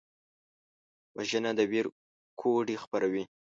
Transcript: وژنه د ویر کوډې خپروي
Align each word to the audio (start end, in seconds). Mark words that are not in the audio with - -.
وژنه 1.15 1.51
د 1.57 1.59
ویر 1.71 1.85
کوډې 2.39 2.75
خپروي 2.83 3.23